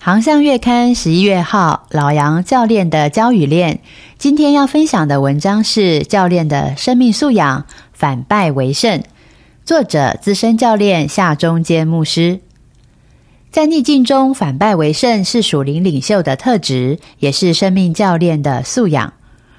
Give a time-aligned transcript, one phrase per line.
[0.00, 3.80] 航向月刊十一月号，老杨教练的教与练。
[4.16, 9.02] 今天要分享的文章是教练的生命素养，反败为胜。
[9.64, 12.38] 作者资深教练夏中坚牧师。
[13.50, 19.12] 在逆境中反败为胜是属灵领袖的特质，也是生命教练的素养。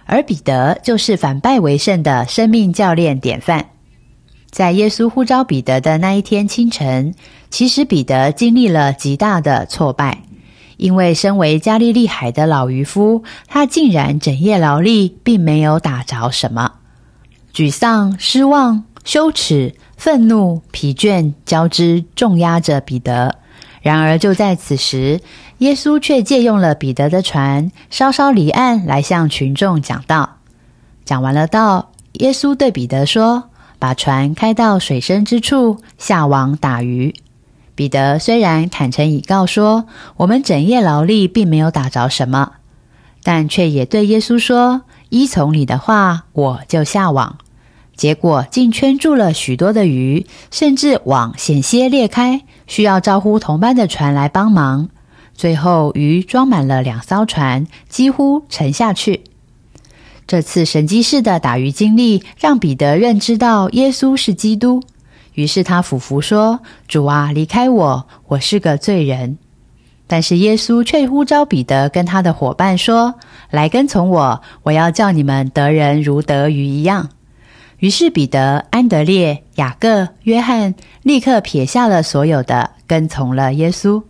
[0.06, 3.72] 而彼得就是反败为胜的生命教练典范。
[4.50, 7.14] 在耶稣呼召彼得的那一天清晨，
[7.52, 10.24] 其实彼得经历了极大的挫败。
[10.80, 16.72] 因为身为加利利海的老渔夫，他竟然整夜劳力，并没有打着什么。
[17.54, 23.36] 沮丧、失望、羞耻、愤怒、疲倦交织，重压着彼得。
[23.82, 25.20] 然而，就在此时，
[25.58, 30.38] 耶稣却借用了彼得的船，稍稍离岸，来向群众讲道。
[31.04, 37.14] 讲完了道，耶稣对彼得说：“把船开到水深之处，下网打鱼。”
[37.80, 39.86] 彼得虽然坦诚以告说
[40.18, 42.52] ：“我们整夜劳力，并没有打着什么。”
[43.24, 47.38] 但却也对耶稣说：“依从你的话，我就下网。”
[47.96, 54.90] 结果竟圈住了许多的鱼，甚至网险些裂开，需要招呼同班的船来帮忙。
[55.34, 59.22] 最后鱼装满了两艘船，几乎沉下去。
[60.28, 64.84] 这次神迹式的打鱼经历，让彼得认知到耶稣是基督。
[65.40, 66.60] 于是他俯伏说
[66.90, 69.38] ：“主啊，离开我，我是个罪人。”
[70.06, 73.16] 但是耶稣却呼召彼得跟他的伙伴说
[73.50, 77.08] ：“来跟从我，我要叫你们得人如得鱼一样。”
[77.80, 84.04] 于是彼得、安德烈、雅各、约翰立刻撇下了所有的，跟从了耶稣。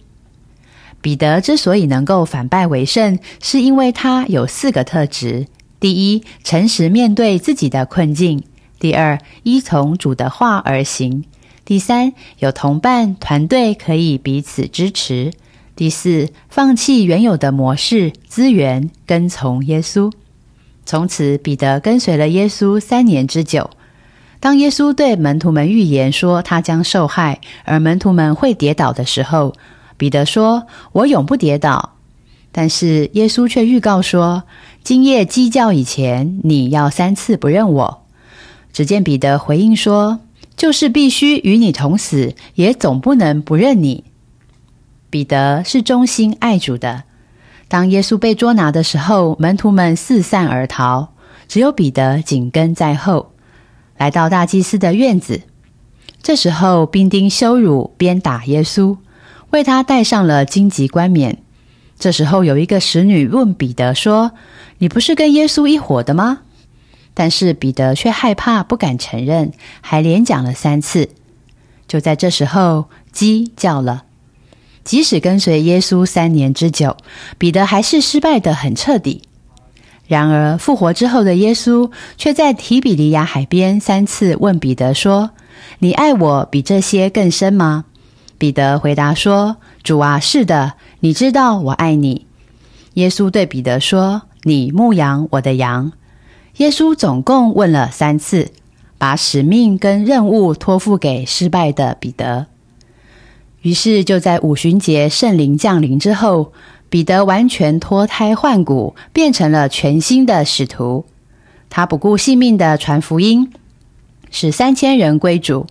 [0.99, 5.45] 彼得之所以能够反败为胜，是因为他有四个特质：
[5.79, 8.43] 第一，诚实面对自己的困境。
[8.79, 11.23] 第二，依从主的话而行；
[11.65, 15.31] 第三，有同伴团队可以彼此支持；
[15.75, 20.11] 第四，放弃原有的模式资源，跟从耶稣。
[20.85, 23.69] 从此，彼得跟随了耶稣三年之久。
[24.39, 29.53] 当耶稣对门徒们预言说他将受害，而门徒们会跌倒的时候，
[29.97, 31.95] 彼得说：“我永不跌倒。”
[32.51, 34.43] 但是耶稣却预告说
[34.83, 38.01] ：“今夜鸡叫以前，你要三次不认我。”
[38.71, 40.19] 只见彼得回应说
[40.55, 44.03] ：“就是必须与你同死，也总不能不认你。”
[45.09, 47.03] 彼得是忠心爱主的。
[47.67, 51.09] 当耶稣被捉拿的时候，门徒们四散而逃，
[51.47, 53.31] 只有彼得紧跟在后，
[53.97, 55.41] 来到大祭司的院子。
[56.21, 58.97] 这时候，兵丁羞辱、鞭打耶稣，
[59.51, 61.37] 为他戴上了荆棘冠冕。
[61.97, 64.31] 这时候，有一个使女问彼得说
[64.79, 66.39] ：“你不是跟耶稣一伙的吗？”
[67.19, 71.09] 但是彼得却害怕，不敢承认，还连讲了三次。
[71.85, 74.03] 就在这时候，鸡叫了。
[74.85, 76.95] 即使跟随耶稣三年之久，
[77.37, 79.23] 彼得还是失败的很彻底。
[80.07, 85.31] 然而复活之后的耶稣，却在提比利亚海边三次问彼得说
[85.79, 87.83] ：“你爱我比这些更深吗？”
[88.39, 92.27] 彼得回答说：“主啊，是的，你知道我爱你。”
[92.95, 95.91] 耶稣对彼得说：“你牧养我的羊。”
[96.59, 98.51] 耶稣总共问了三次，
[98.97, 102.47] 把使命跟任务托付给失败的彼得。
[103.61, 106.51] 于是，就在五旬节圣灵降临之后，
[106.89, 111.05] 彼得完全脱胎换骨，变成了全新的使徒。
[111.69, 113.49] 他不顾性命的传福音，
[114.29, 115.65] 使三千人归主；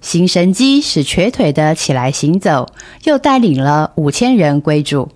[0.00, 2.66] 行神机，使瘸腿的起来行走；
[3.04, 5.08] 又带领了五千人归主。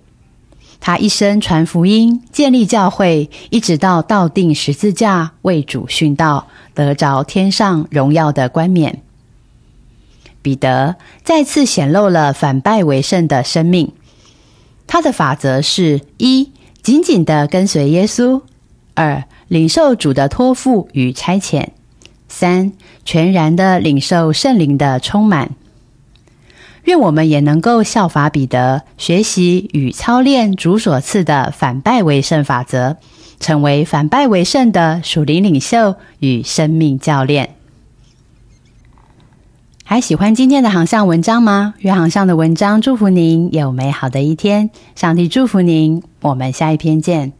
[0.80, 9.02] 他一生传福音，建立教会，一直到道定十字架为主殉道，得着天上荣耀的冠冕。
[10.42, 13.92] 彼得再次显露了反败为胜的生命。
[14.86, 16.52] 他的法则是：一、
[16.82, 18.42] 紧紧的跟随耶稣；
[18.94, 21.70] 二、领受主的托付与差遣；
[22.28, 22.72] 三、
[23.04, 25.50] 全然的领受圣灵的充满。
[26.86, 32.96] 愿我们也能够效法彼得，学习与操练主所赐的反败为胜法则，
[33.40, 37.50] 成为反败为胜的属灵领袖与生命教练。
[39.82, 41.74] 还喜欢今天的航向文章吗？
[41.78, 47.32] 愿航向的文章祝福您有美好的一天，上帝祝福您，我们下一篇见。